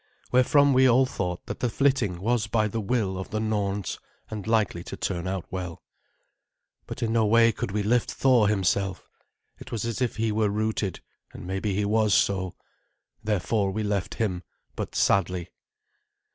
Wherefrom 0.31 0.73
we 0.73 0.89
all 0.89 1.05
thought 1.05 1.45
that 1.45 1.59
the 1.59 1.69
flitting 1.69 2.19
was 2.21 2.47
by 2.47 2.67
the 2.67 2.81
will 2.81 3.19
of 3.19 3.29
the 3.29 3.39
Norns, 3.39 3.99
and 4.31 4.47
likely 4.47 4.83
to 4.85 4.97
turn 4.97 5.27
out 5.27 5.45
well. 5.51 5.83
But 6.87 7.03
in 7.03 7.13
no 7.13 7.23
way 7.27 7.51
could 7.51 7.69
we 7.71 7.83
lift 7.83 8.09
Thor 8.09 8.47
himself. 8.47 9.07
It 9.59 9.71
was 9.71 9.85
as 9.85 10.01
if 10.01 10.15
he 10.15 10.31
were 10.31 10.49
rooted, 10.49 11.01
and 11.33 11.45
maybe 11.45 11.75
he 11.75 11.85
was 11.85 12.15
so. 12.15 12.55
Therefore 13.23 13.69
we 13.69 13.83
left 13.83 14.15
him, 14.15 14.41
but 14.75 14.95
sadly. 14.95 15.49